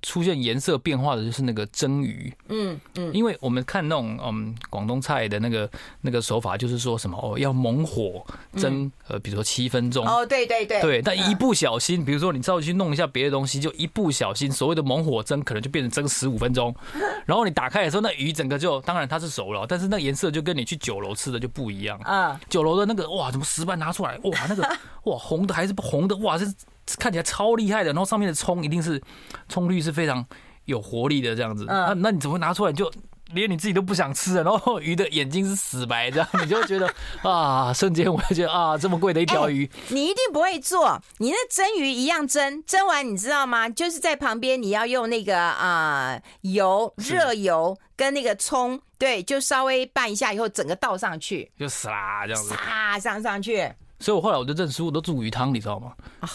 [0.00, 5.68] 出现颜色变化的就是那个蒸鱼，嗯嗯，因为我们看那种嗯广东菜的那个
[6.00, 8.24] 那个手法，就是说什么哦要猛火
[8.56, 16.72] 蒸，呃比如说七分钟，哦对对对，对，但一不小心，比如说你稍微去弄一下别的东西，就一不小心所谓的猛火蒸可能就变成蒸十五分钟，
[17.26, 21.98] 然后你打开的时候，那鱼整个就当然它是熟了，但是那颜色就跟你去酒楼吃的就不一样。
[22.04, 24.16] 啊，酒楼的那个哇怎么石板拿出来？
[24.22, 24.62] 哇那个
[25.10, 26.16] 哇红的还是不红的？
[26.18, 26.54] 哇是。
[26.96, 29.02] 看起来超厉害的，然后上面的葱一定是
[29.48, 30.24] 葱绿是非常
[30.64, 31.64] 有活力的这样子。
[31.66, 32.90] 那那你怎么会拿出来就
[33.32, 34.42] 连你自己都不想吃了？
[34.42, 36.90] 然后鱼的眼睛是死白，这样你就觉得
[37.22, 40.98] 啊，瞬间我就觉得啊，这么贵的一条鱼，你一定不会做。
[41.18, 43.68] 你那蒸鱼一样蒸，蒸完你知道吗？
[43.68, 53.70] 就是在旁边你要用那个啊油热油跟那个葱，对，就稍微拌一下以后，整个倒上去就死啦这样子，唰上上去。
[54.00, 55.92] 所以我后来我就认输，我都煮鱼汤，你知道吗？
[56.20, 56.30] 啊。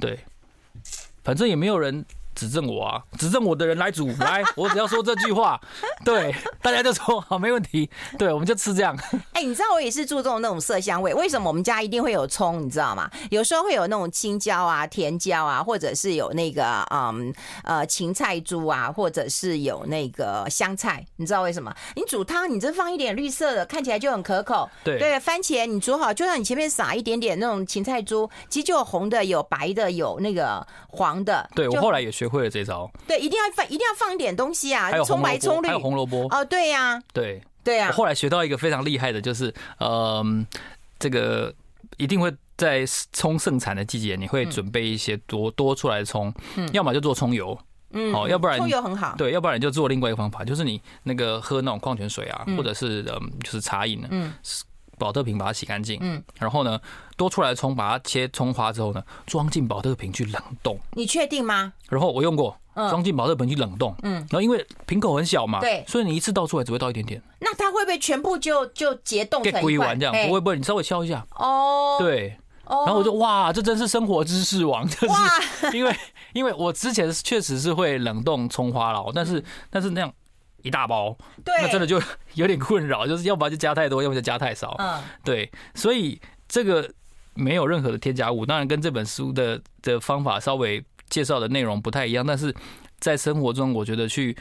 [0.00, 0.18] 对，
[1.22, 2.04] 反正也没有人。
[2.34, 3.02] 指证我啊！
[3.18, 5.60] 指证我的人来煮 来，我只要说这句话，
[6.04, 7.88] 对，大家就说好，没问题。
[8.18, 8.96] 对，我们就吃这样。
[9.32, 12.64] 哎、欸，你知道我也是注重那种色香味，为什么我们家一定会有葱？
[12.64, 13.10] 你知道吗？
[13.30, 21.04] 有时候会有那种青椒啊、甜椒啊，或者是有那个嗯呃芹菜珠啊，或者是有那个香菜。
[21.16, 21.72] 你知道为什么？
[21.94, 24.68] 你煮汤，你这放一点绿色的，看起来就很可口。
[24.82, 31.48] 对对，番茄你煮好，就算你前面撒一点点那种芹菜珠，其实就有红的、有白的、有那个黄的。
[31.54, 32.23] 对，我后来也学。
[32.24, 37.88] 学会了这招，对，一定要放，一定要放一点东西啊，葱白葱绿，还有红萝卜哦，对呀，对对呀。
[37.88, 40.24] 我后来学到一个非常厉害的，就是呃，
[40.98, 41.54] 这个
[41.98, 42.82] 一定会在
[43.12, 47.58] 葱盛产的季节，你会准备一些多多出来的葱，嗯，要么就做葱油，
[47.90, 54.32] 嗯，好，要不然葱油很好，对，要不然你就做另外一个方法，就是你那个喝那种矿泉水啊，或者是嗯，就是茶饮，嗯。
[54.98, 56.80] 宝特瓶把它洗干净，嗯，然后呢，
[57.16, 60.78] 多出来的葱把它切葱花之后呢，装进保特瓶去冷冻。
[60.92, 61.72] 你确定吗？
[61.88, 67.22] 然后我用过，装进保特瓶去冷冻，嗯，然后因为瓶口很小嘛，对，所以你一次倒出来只会倒一点点。
[67.40, 69.98] 那它会不会全部就就结冻成一完？
[69.98, 71.26] 这样不会不会，你稍微敲一下。
[71.36, 75.96] 哦，对，然后我就哇，这真是生活知识王，就是因为
[76.32, 80.12] 因为我之前确实是会冷冻葱花了，但是但是那样。
[80.64, 82.02] 一大包，对，那真的就
[82.34, 84.74] 有点困扰， 就是要不然就加太多，要不然就加太少。
[84.78, 86.90] 嗯，对，所以这个
[87.34, 92.52] 没有任何的添加物，当然跟这本书的的方法稍微介绍的内容不太一样，但是
[92.98, 94.36] 在生活中，我觉得去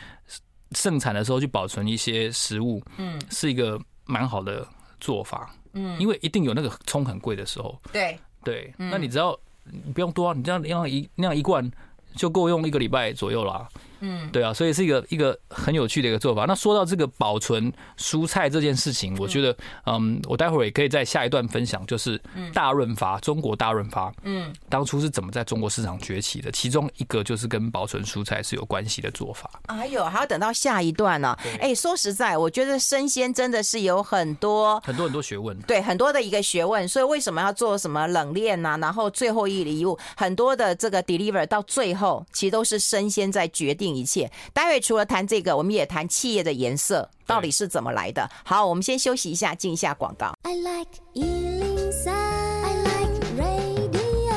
[0.72, 4.66] 盛产的时候去保存一些食物，嗯，是一个蛮好的
[5.00, 5.54] 做法。
[5.74, 7.78] 嗯，因为一定有那个葱很贵的时候。
[7.92, 11.70] 对对，那你只要你不用多，你这样那样一那样一罐
[12.16, 13.68] 就够用一个礼拜左右啦。
[14.06, 16.44] 嗯，对啊，所以是一个一个很有趣的一个做法。
[16.46, 22.22] 那说到这个保存蔬菜这件事情，我觉得，嗯，我待会儿也可以在下一段分享，就是
[22.54, 26.52] 大润发，中国大润发，嗯，当初是怎么在中国市场崛起的？
[26.52, 29.50] 其中一个就是跟保存蔬菜是有关系的做法。
[29.68, 31.38] 哎呦，还要等到下一段呢。
[31.62, 36.86] 哎，说实在，我觉得生鲜真的是有很多很多很多学问，对，很多的一个学问。
[36.86, 38.78] 所以为什么要做什么冷链呐？
[38.82, 44.32] 然后最后一礼物，很多的这个 deliver 到最后，其实都是生鲜在决定一切。
[44.54, 48.30] 待会除了谈这个，我们也谈企业的颜色到底是怎么来的。
[48.44, 50.34] 好，我们先休息一下，进一下广告。
[50.44, 54.34] I like 103, I like radio。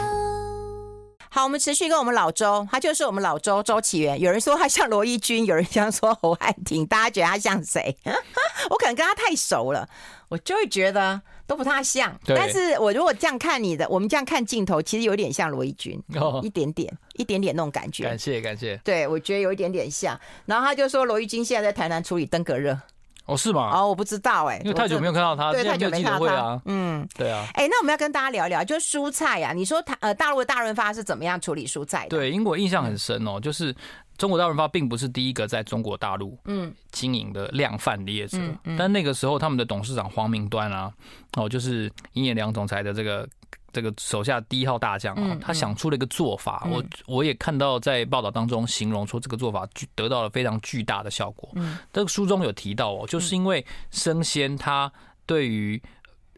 [1.31, 4.21] 好，我们持续跟我们老周，他就是我们老周周启源。
[4.21, 7.97] 有人说他像罗一军，有人想说侯汉廷，大家觉得他像谁？
[8.71, 9.89] 我可能跟他太熟了，
[10.29, 11.23] 我就会觉得。
[11.47, 16.03] 都不太像，但是我如果这样看你的，我们这样看镜头，其实有点像罗一钧，
[16.43, 18.05] 一点点，一点点那种感觉。
[18.05, 20.19] 感谢感谢，对我觉得有一点点像。
[20.45, 22.79] 然后他就说罗一军现在在台南处理登革热。
[23.27, 23.71] 哦，是吗？
[23.73, 26.63] 哦，我不知道哎，因为太久没有看到他，对，太久没看到他。
[26.65, 27.47] 嗯，对啊。
[27.55, 32.17] 哎，那我们要跟大家聊一聊，就是蔬菜呀，你说他呃大陆的大润发是怎么样处理蔬菜的？
[32.17, 33.75] 对，因为我印象很深哦，就是。
[34.19, 38.39] 中国大润发并不是第一个在中国大陆嗯经营的量贩业者，
[38.79, 40.91] 但那个时候他们的董事长黄明端啊，
[41.37, 43.29] 哦，就是尹衍梁总裁的这个
[43.77, 51.51] 这个手下第一号大将啊，他想出了一个做法，我我也看到在报道当中形容说这个做法巨得到了非常巨大的效果。
[51.57, 54.91] 嗯，这个书中有提到哦，就是因为生鲜它
[55.27, 55.81] 对于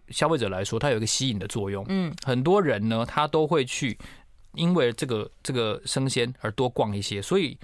[0.08, 1.84] 消费者来说，它有一个吸引的作用。
[1.88, 3.96] 嗯，很多人呢，他都会去。
[4.54, 7.56] 因为这个这个生鲜而多逛一些，所以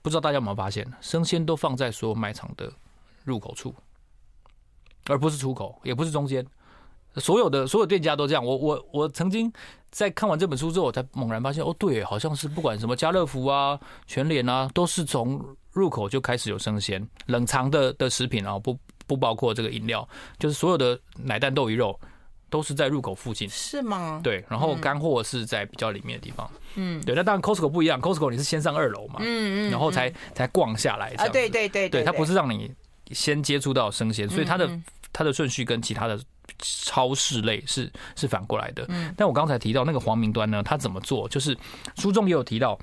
[0.00, 2.72] 不知道大家有没有发现，生鲜都放在所有卖场的
[3.24, 3.74] 入口处，
[5.08, 6.46] 而不是出口，也不是中间。
[7.16, 8.44] 所有的所有店家都这样。
[8.44, 9.52] 我我我曾经
[9.90, 21.98] 在看完这本书之后，我才猛然发现，哦，对，好像是不管什么家乐福啊、全联啊，都是从入口就开始有生鲜冷藏的的食品啊，不不包括这个饮料，就是所有的奶蛋豆鱼肉
[22.48, 24.20] 都是在入口附近，是吗？
[24.22, 27.14] 对，然后干货是在比较里面的地方，嗯，对。
[27.14, 32.72] 那当然，Costco 不一样，Costco 你是先上二楼嘛，嗯嗯，然后才才逛下来这样，对对对对，它不是让你
[33.10, 34.70] 先接触到生鲜，所以它的
[35.12, 36.18] 它的顺序跟其他的。
[36.58, 38.86] 超市类是是反过来的，
[39.16, 41.28] 但我刚才提到那个黄明端呢，他怎么做？
[41.28, 41.56] 就是
[41.96, 42.78] 书中也有提到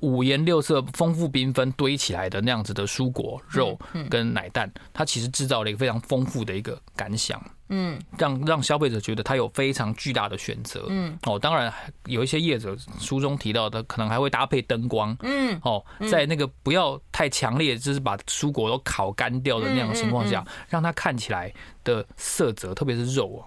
[0.00, 3.78] 五颜六色、丰富缤纷堆起来的那样子的蔬果、肉
[4.10, 7.42] 跟奶蛋，它其实制造了一个非常丰富的一个感想。
[7.70, 10.84] 嗯，让让消费者觉得它有非常巨大的选择。
[10.90, 11.72] 嗯，哦，当然
[12.04, 15.16] 有一些业者书中提到的，可能还会搭配灯光。
[15.22, 23.40] 嗯，哦，在那个不要太强烈，就是把蔬果都烤干掉的那样的情况下，让它看起来的色泽，特别是肉哦，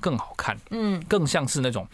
[0.00, 0.56] 更好看。
[0.70, 1.84] 嗯，更像是那种。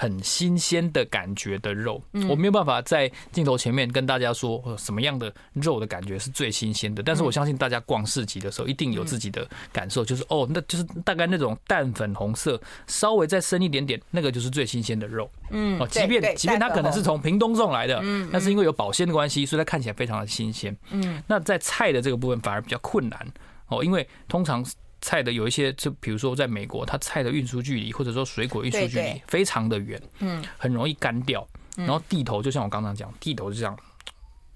[0.00, 15.28] 很新鲜的感觉的肉，我没有办法在镜头前面跟大家说什么样的肉的感觉是最新鲜的，但是我相信大家逛市集的时候一定有自己的感受，就是哦，那就是大概那种淡粉红色，稍微再深一点点，那个就是最新鲜的肉。
[15.50, 20.76] 嗯，哦，即便即便它可能是从屏东送来的，嗯，但是因为有保鲜的关系，所以它看起来非常的新鲜。
[20.92, 23.26] 嗯，那在菜的这个部分反而比较困难
[23.66, 24.64] 哦，因为通常。
[25.00, 31.46] 菜的有一些，就比如说在美国，它菜的运输距离或者说水果运输距离非常的远，嗯，很容易干掉。
[31.76, 33.78] 然后地头就像我刚刚讲，地头就这样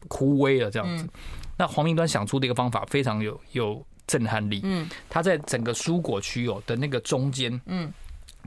[0.09, 1.09] 枯萎了这样子。
[1.57, 7.93] 那黄明端想出的一个方法非常有有震撼力，嗯，他在整个蔬果区哦的那个中间，嗯，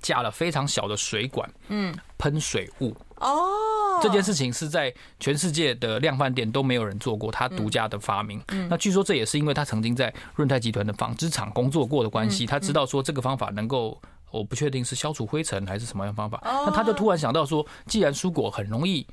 [0.01, 2.93] 架了非常小的水管，嗯，喷水雾。
[3.25, 8.39] 哦，这件事情是在全世界的量贩店都没有人做过，他独家的发明。
[8.69, 16.39] 那据说这也是因为他曾经在润泰集团的纺织厂工作过的关系，他知道说这个方法能够，我不确定是消除灰尘还是什么样的方法。
[16.43, 19.07] 那他就突然想到说，既然蔬果很容易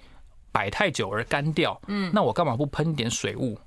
[0.50, 3.58] 摆太久而干掉，嗯，那我干嘛不喷一点水雾？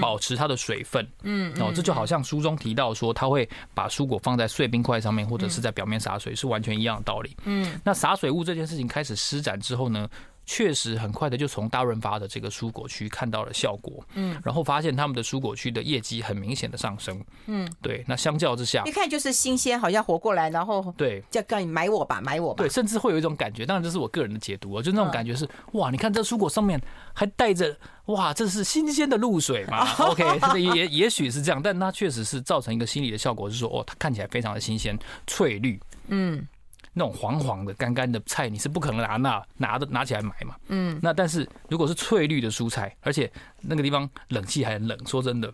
[0.00, 7.36] 保持它的水分，嗯，哦，这就好像书中提到说，它会把蔬果放在碎冰块上面，或者是在表面洒水，是完全一样的道理。
[7.44, 10.08] 嗯，那洒水物这件事情开始施展之后呢，
[10.52, 26.82] 确实很快的就从大润发的这个蔬果区看到了效果，嗯，然后发现他们的蔬果区的业绩很明显的上升，嗯，对，那相较之下，一看就是新鲜，好像活过来，然后对，叫告诉你买我吧，买我吧，对，甚至会有一种感觉，当然这是我个人的解读啊，就那种感觉是，哇，你看这蔬果上面
[27.14, 29.86] 还带着，哇，这是新鲜的露水嘛？
[30.02, 36.44] OK，也也许是这样，但它确实是造成一个心理的效果，是说，哦，它看起来非常的新鲜、翠绿，嗯。
[36.92, 40.56] 那种黄黄的、干干的菜，你是不可能拿那拿的拿起来买嘛？
[40.68, 40.98] 嗯。
[41.00, 45.52] 那但是如果是翠绿的蔬菜，而且那个地方冷气还很冷，说真的，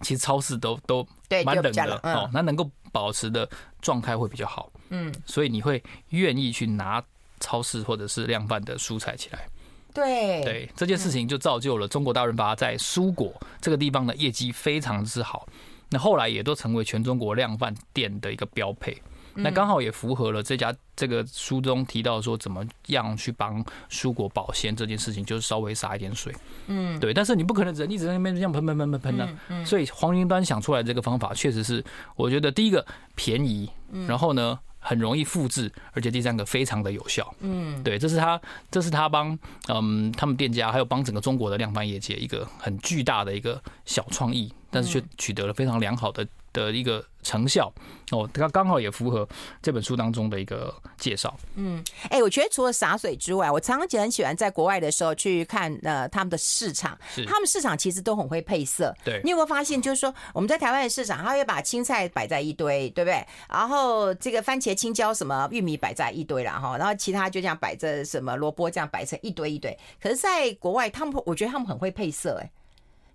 [0.00, 1.06] 其实超市都都
[1.44, 2.30] 蛮冷的哦。
[2.32, 3.48] 那能够保持的
[3.82, 4.72] 状态会比较好。
[4.88, 5.14] 嗯。
[5.26, 7.02] 所以你会愿意去拿
[7.40, 9.46] 超市或者是量贩的蔬菜起来。
[9.92, 10.42] 对。
[10.42, 15.46] 对，这件事情就造就了中国大润发在蔬果这个地方的业绩非常之好。
[15.90, 18.96] 那后来也都成为全中国量贩店的一个标配。
[19.38, 26.34] 那刚好也符合了这家这个书中提到说怎么样去帮蔬果保鲜这件事情，就是稍微洒一点水，
[26.66, 27.14] 嗯，对。
[27.14, 28.98] 但是你不可能人一直在那边这样喷喷喷喷。
[29.00, 31.84] 喷的，所以黄云端想出来这个方法确实是，
[32.16, 33.70] 我觉得第一个便宜，
[34.08, 47.04] 然后呢很容易复制，而且第三个非常的有效，嗯，对，这是他这是他帮嗯他们店家还有帮整个中国的量贩业界一个很巨大的一个小创意，但是却取得了非常良好的的一个。
[47.20, 47.70] 成效
[48.12, 49.28] 哦，它刚好也符合
[49.60, 51.36] 这本书当中的一个介绍。
[51.56, 58.94] 嗯，哎、欸，我觉得除了洒水之外，我常常就很喜欢在国外的时候去看呃他们的市场，他们市场其实都很会配色。
[59.04, 63.22] 对，你有没有发现，就是说我们在台湾的市场，他会把青菜摆在一堆，对不对？
[63.50, 69.76] 然后这个番茄、青椒、什么玉米摆在一堆了哈，然后其他就这样摆着什么萝卜这样摆成一堆一堆。
[70.00, 72.50] 可是，在国外，他们我觉得他们很会配色，哎。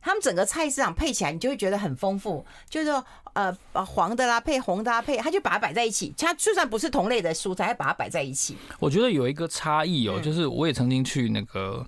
[0.03, 6.13] 他们整个菜市场配起来，你就会觉得很丰富，就是说，呃，黄的啦配红的啦配，他就把它摆在一起。
[6.17, 8.57] 它就算不是同类的蔬菜，还把它摆在一起。
[8.79, 11.87] 我觉得有一个差异哦，就是我也曾经去那个，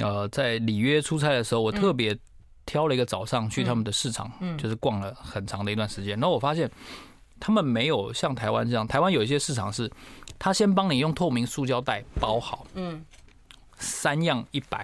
[0.00, 2.14] 呃，在里约出差的时候，我特别
[2.66, 6.20] 挑了一个早上去他们的市场，就是逛了很长的一段时间。
[6.20, 6.70] 然后我发现
[7.40, 9.90] 他们没有像台湾这样，台湾有一些市场是，
[10.38, 13.02] 他先帮你用透明塑胶袋包好，嗯，
[13.78, 14.78] 三样一百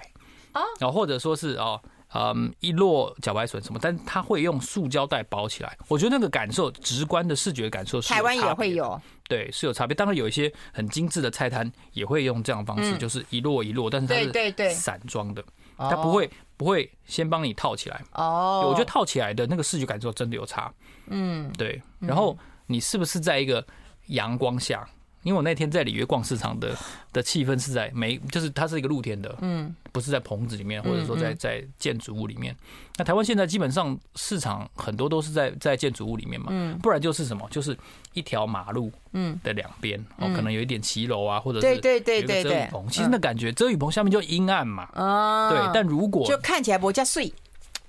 [0.53, 1.79] 啊，然后或者说是哦。
[2.13, 5.77] 嗯，一摞茭白笋什么，但他会用塑胶袋包起来。
[5.87, 9.95] 我觉得那个感受，直观的视觉感受是台湾也会有，对，是有差别。
[9.95, 15.43] 当然有一些很精致的菜摊也会用这样的方式，就是一摞一摞，但是它是散装的。
[15.77, 18.03] 它不会不会先帮你套起来。
[18.13, 20.71] 哦，我觉得套起来的那个视觉感受真的有差。
[21.07, 21.81] 嗯，对。
[21.99, 23.65] 然后你是不是在一个
[24.07, 24.87] 阳光下？
[25.23, 26.75] 因为我那天在里约逛市场的
[27.13, 32.55] 的气氛是在没，就是它是一个露天的，嗯，不是在棚子里面，或者说在在建筑物里面。
[32.97, 37.77] 那台湾现在基本上市场很多都是在在建筑物里面嘛，嗯，不然就是什么，就是
[38.13, 47.31] 一条马路，嗯，的两边哦，可能有一点骑楼啊，或者是对对对对对，其实那感觉遮雨棚下面就阴暗嘛，啊，对，但如果就看起来比较碎，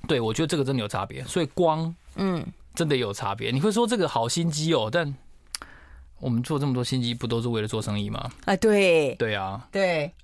[0.06, 3.50] 对，我觉得这个真的有差别，所以光，嗯，真的有差别。
[3.50, 5.14] 你会说这个好心机哦，但。
[6.22, 8.30] 我们做这么多心机，不都是为了做生意吗？
[8.44, 10.14] 啊，对，对啊，对，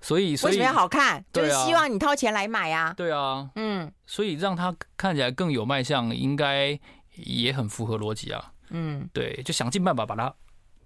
[0.00, 1.24] 所以，所以为什么要好看？
[1.32, 2.94] 就是希望你掏钱来买啊。
[2.96, 6.78] 对啊，嗯，所以让它看起来更有卖相，应该
[7.16, 8.52] 也很符合逻辑啊。
[8.68, 10.32] 嗯，对，就想尽办法把它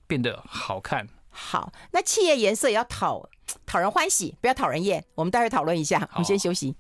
[0.07, 1.07] 变得好看。
[1.29, 3.29] 好，那企业颜色也要讨
[3.67, 5.05] 讨人欢喜，不要讨人厌。
[5.15, 6.75] 我们待会讨论一下，我们先休息。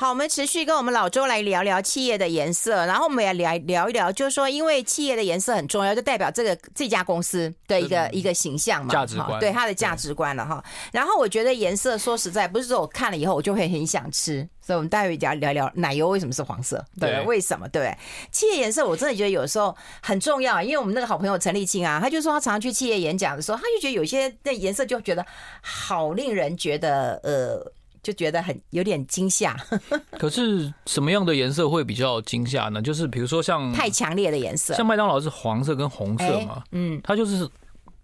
[0.00, 10.64] 好，我们持续跟我们老周来聊聊企业的颜色，然后我们也聊聊一聊，就是说，因为企业的颜色很重要，就代表这个这家公司的一个、嗯、一个形象嘛，价值观，对它的价值观了哈。
[10.90, 17.68] 然后我觉得颜色，说实在，不是说我看了以后我就会很想吃，所以我们待会聊聊聊奶油为什么是黄色，对，对为什么？
[17.68, 17.94] 对，
[18.32, 25.26] 企业颜色我真的觉得有时候很重要，因为我们那个好朋友陈立青啊，他就说他常常去企业演讲的时候，他就觉得有些那颜色就觉得
[25.60, 27.70] 好令人觉得呃。
[28.02, 29.56] 就觉得很有点惊吓。
[30.18, 32.80] 可是什么样的颜色会比较惊吓呢？
[32.80, 37.48] 就是比如说像太强烈的颜色，像麦当劳是黄色跟红色嘛，嗯，它就是，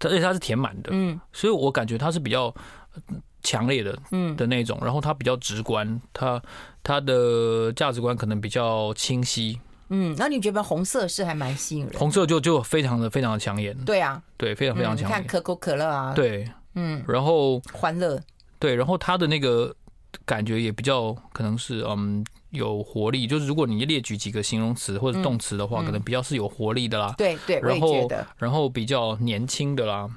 [0.00, 2.54] 而且它是填满的，嗯，所以我感觉它是比较
[3.42, 6.40] 强烈的，嗯的那种，然后它比较直观，它
[6.82, 11.98] 它的价值观可能比较清晰，嗯，那你觉得红色是还蛮吸引人？
[11.98, 15.18] 红色就就非常的非常的抢眼，对啊，对，非常非常抢眼。
[15.18, 18.20] 看可口可乐啊，对，嗯，然后欢乐，
[18.58, 19.74] 对，然后它的那个。
[20.24, 27.14] 感觉也比较可能是嗯有活力，就是如果你列举几个形容词或者动词的话，可能比较是有活力的啦。
[27.18, 30.08] 对对，然后然后比较年轻的啦，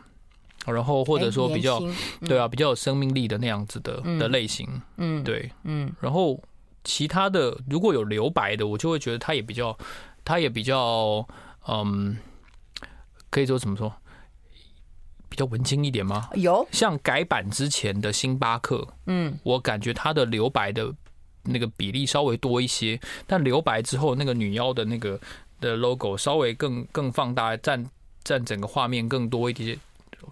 [0.65, 1.81] 然后或者说比较
[2.21, 4.81] 对啊比较有生命力的那样子的的类型。
[4.97, 6.41] 嗯，对，嗯，然后
[6.83, 9.77] 其他的如果有留白的，我就会觉得它也比较，
[10.23, 11.27] 它也比较
[11.67, 12.17] 嗯，
[13.29, 13.93] 可以说怎么说？
[15.39, 16.29] 比较文青一点吗？
[16.33, 20.93] 有像改版之前的星巴克，嗯，我感觉它的留白的
[21.43, 25.17] 那个比例稍微多一些，但留白之后那个女妖的那个
[25.61, 27.89] 的 logo 稍微更更放大，占
[28.25, 29.79] 占整个画面更多一些，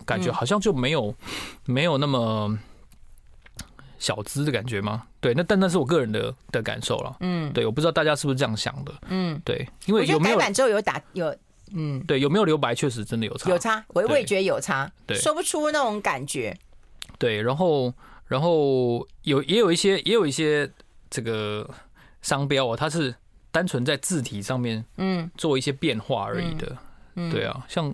[0.05, 1.15] 感觉好像就没有
[1.63, 2.59] 没有那么
[3.99, 5.07] 小资的感觉吗？
[5.21, 11.33] 对，那但那是我个人的的感受了，嗯，对，我不知道大家是不是这样想的，嗯，对，因为有没有改版之后有打有。
[11.73, 16.57] 嗯，对，有没有留白确实真的有差，有差，我我也觉得有差，对，说不出那种感觉。
[17.17, 17.93] 对，然后
[18.27, 20.69] 然后有也有一些也有一些
[21.09, 21.69] 这个
[22.21, 23.13] 商标哦，它是
[23.51, 25.29] 单纯在字体上面嗯。
[25.37, 26.77] 做一些变化而已的，
[27.15, 27.93] 嗯，对啊，像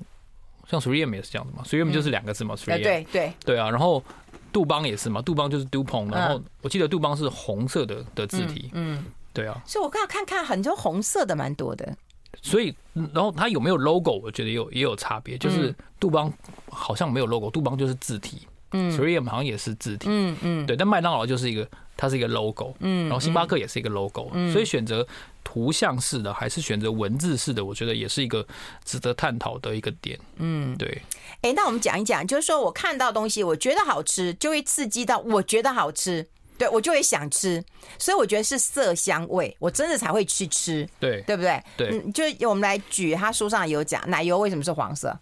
[0.70, 3.34] 像 3M 也是这样的嘛，3M 就是两个字嘛，3M 对对。
[3.46, 4.04] 对啊，然后
[4.52, 11.96] 杜邦也是嘛，杜邦就是 DuPont，然后我记得杜邦是红色的的字体，嗯，对啊，所以我刚刚看看很多红色的蛮多的。
[12.42, 12.76] 所以，
[13.14, 14.20] 然后它有没有 logo？
[14.20, 15.38] 我觉得有也有差别。
[15.38, 16.32] 就是杜邦
[16.70, 18.48] 好像没有 logo，杜邦就是字体。
[18.76, 20.08] 嗯，3M 好像也是字体。
[20.10, 20.76] 嗯嗯，对。
[20.76, 22.76] 但麦当劳就是一个，它是一个 logo。
[22.80, 24.32] 嗯，然后星巴克也是一个 logo。
[24.34, 25.08] 嗯，所以选择
[25.44, 28.46] 图像式的还是选择文字式的，我觉得也是一个
[28.84, 30.20] 值得探讨的一个点。
[30.38, 31.02] 嗯，对。
[31.42, 36.28] 哎，那我们讲一讲，就是说我看到东西，我觉得好吃，就会刺激到我觉得好吃。
[36.58, 37.64] 对，我就会想吃，
[37.98, 41.64] 所以我觉得是色香味，我真的才会去吃，对，对不对？
[41.76, 45.18] 对，嗯，就我们来举，他书上有讲奶油为什么是黄色，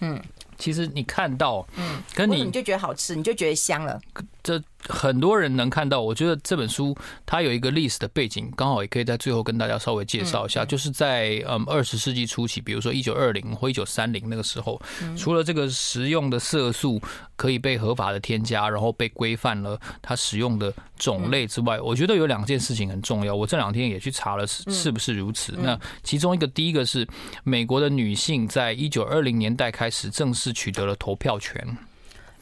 [0.00, 0.20] 嗯，
[0.58, 4.00] 其实你看到，嗯，跟你你就觉得好吃，你就觉得香了，
[4.44, 4.62] 这。
[4.86, 10.62] 很多人能看到，我觉得这本书它有一个历史的背景，刚好也可以在最后跟大家稍微介绍一下。
[10.62, 14.78] 就是在嗯二十世纪初期，比如说一九二零或一九三零那个时候，
[15.16, 17.00] 除了这个食用的色素
[17.34, 23.34] 可以被合法的添加，然后被规范了它使用的种类之外，我觉得有两件事情很重要。
[23.34, 25.54] 我这两天也去查了是是不是如此。
[25.56, 27.08] 那其中一个第一个是
[27.42, 31.78] 美国的女性在一九二零年代开始正式取得了投票权。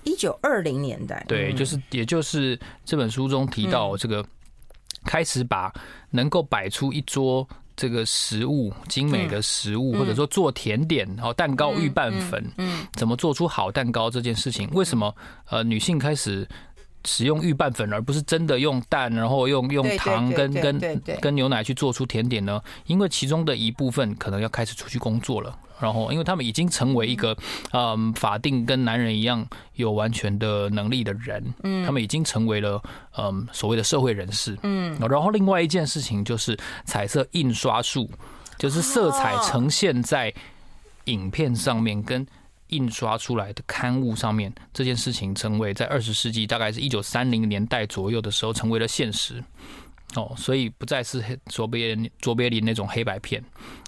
[0.04, 4.24] 一九二零年代，对，就是也就是这本书中提到这个，
[5.04, 5.72] 开始把
[6.10, 15.14] 能够摆出一桌这个食物精美的食物，或者说做甜点，然后蛋糕预拌粉，嗯，怎么做出好蛋糕这件事情，为什么
[15.48, 16.46] 呃女性开始
[17.04, 22.62] 使用预拌粉，而不是真的用蛋，然后用用糖跟跟跟牛奶去做出甜点呢？
[22.86, 27.36] 因为其中的一部分可能要开始出去工作了，然后因为他们已经成为一个
[27.72, 32.82] 嗯法定跟男人一样有完全的能力的人，嗯，他们已经成为了
[33.16, 38.08] 嗯所谓的社会人士，嗯，然后另外一件事情就是彩色印刷术，
[38.58, 40.32] 就是色彩呈现在
[41.06, 42.26] 影片上面跟。
[42.72, 49.42] 印刷出来的刊物上面，这件事情成为在二十世纪，大概是一九三零年代左右的时候，成为了现实。
[50.14, 53.42] 哦，所以不再是卓别卓别林那种黑白片，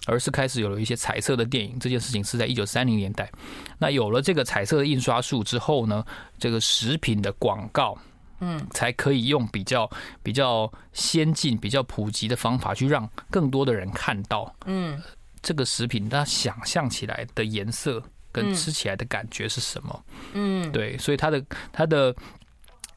[0.06, 1.78] 而是开始有了一些彩色的电影。
[1.78, 3.30] 这件事情是在一九三零年代。
[3.78, 6.02] 那有了这个彩色的印刷术之后呢，
[6.38, 7.94] 这个食品的广告，
[8.40, 9.90] 嗯，才可以用比较
[10.22, 14.98] 比较先进、比较普及的方法去让更多的人看到，嗯，
[15.42, 18.02] 这个食品它想象起来的颜色。
[18.34, 20.04] 跟吃起来的感觉是什么？
[20.32, 22.12] 嗯，对，所以他的他的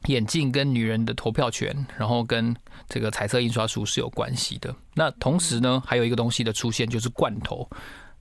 [0.06, 2.54] 眼镜跟女人的投票权，然后跟
[2.88, 4.74] 这个彩色印刷术是有关系的。
[4.94, 7.68] 那同时呢，还有一个东西的出现就是罐头。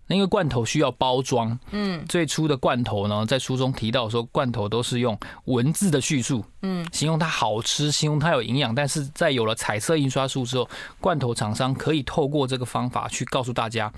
[0.09, 8.73] 那个罐头需要包装，嗯，最初的罐头呢，在书中提到说，罐头都是用文字的叙述，嗯，形容它好吃，形容它有营养。
[8.73, 10.69] 但是在有了彩色印刷术之后，
[11.01, 13.91] 罐头厂商可以透过这个方法去告诉大家，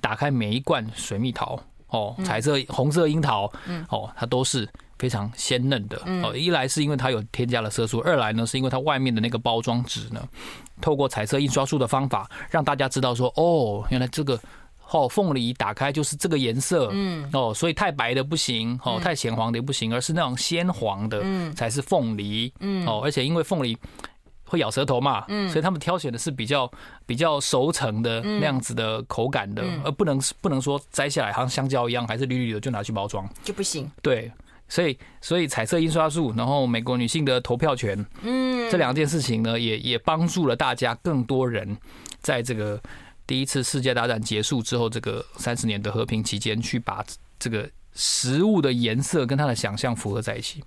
[0.00, 1.62] 打开每一罐水蜜桃。
[1.90, 4.68] 哦，彩色红色樱桃，嗯，哦，它都是
[4.98, 6.00] 非常鲜嫩的。
[6.22, 10.26] 哦，一来是因为它有添加了色素，二来呢是因为它外面的那个包装纸呢，
[10.80, 14.38] 透过彩色印刷术的方法，让大家知道说，哦，原来这个
[14.90, 23.76] 哦凤梨打开就是这个颜色，嗯，哦，所以太白的不行，哦，太显黄的也不行，而是那种鲜黄的，嗯，才是凤梨，嗯，哦，而且因为凤梨。
[24.50, 25.24] 会咬舌头嘛？
[25.28, 26.70] 嗯，所以他们挑选的是比较
[27.06, 33.88] 比较熟成的那样子的口感的，而不能不能说摘下来好像香蕉一样，还是绿绿的就拿去包装就不行。
[34.02, 34.30] 对，
[34.68, 41.76] 所以所以彩色印刷术，然后美国女性的投票权，嗯，这两件事情呢，也也帮助了大家更多人
[42.20, 42.80] 在这个
[43.26, 47.04] 第一次世界大战结束之后，这个三十年的和平期间，去把
[47.38, 50.62] 这个食物的颜色跟他的想象符合在一起。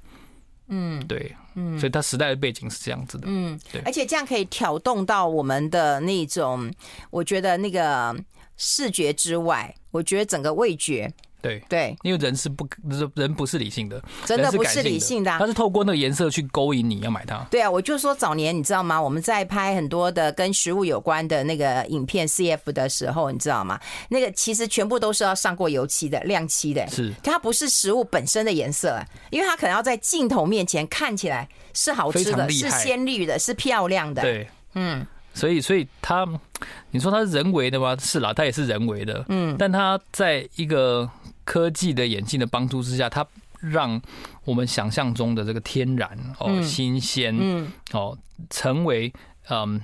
[0.74, 6.74] 嗯，对，嗯，所以它时代的背景是这样子的，嗯，对，而且这样可以挑动到我们的那种，
[7.12, 8.16] 我觉得那个
[8.58, 11.14] 视觉之外，我觉得整个味觉。
[11.44, 11.62] 对。
[11.70, 12.68] 对，因为人是不
[13.16, 17.46] 人不是理性的，真的不是理性的，他是透过那个颜色去勾引你要买它。
[17.52, 19.00] 对啊，我就说早年你知道吗？
[19.00, 23.80] 我们在拍很多的跟食物有关的那个影片 CF 的时候，你知道吗？
[24.10, 27.14] 那个其实全部都是要上过油漆的、亮漆的，是。
[27.22, 34.22] 它不是食物本身的颜色，因为它可能要在镜头面前看起来是好吃的、是鲜绿的、是漂亮的。
[34.22, 36.28] 对，嗯，所以所以他，
[36.92, 37.96] 你说他是人为的吗？
[38.00, 41.10] 是啦，他也是人为的，嗯，但他在一个。
[41.46, 43.28] 科技的眼镜的帮助之下，他
[43.60, 44.02] 让
[44.46, 47.36] 我们想象中的这个天然哦、新鲜
[47.92, 48.18] 哦，
[48.50, 49.12] 成为
[49.50, 49.82] 嗯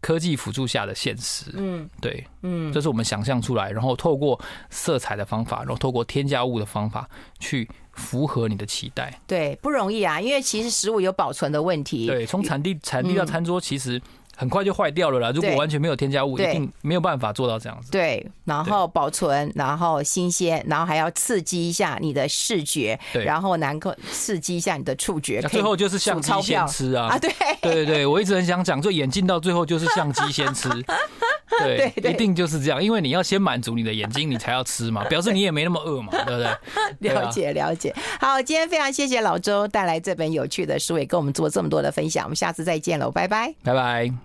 [0.00, 1.46] 科技辅助下的现实。
[1.54, 4.40] 嗯，对，嗯，这是我们想象出来，然后透过
[4.70, 9.20] 色彩的方法，然后透过添加物的方法去符合你的期待。
[9.26, 12.06] 对，不容易啊，因为其实食物有保存的问题。
[12.06, 14.00] 对，从产地产地到餐桌，其实。
[14.40, 15.30] 很快就坏掉了啦！
[15.34, 17.90] 如果完全没有添加物，一定没有办法做到这样子。
[17.90, 25.42] 对，然后保存，然后新鲜，然后还要刺激一下你的视觉，然后能够刺激一下你的触觉。
[25.42, 27.08] 最后就是相机先吃啊！
[27.08, 27.30] 啊，对，
[27.60, 30.70] 对对对，我一直很想讲，就眼镜到最后就是相机先吃。
[31.58, 36.30] 对，一定就是这样，因为你要先满足你的眼睛，你才要吃嘛，表示你也没那么饿嘛，对不
[37.02, 37.12] 对？
[37.12, 37.94] 了解了解。
[38.18, 42.24] 好，今天非常谢谢老周带来这本有趣的书，也跟我们做这么多的分享。
[42.24, 44.20] 我们下次再见喽，拜拜，拜拜。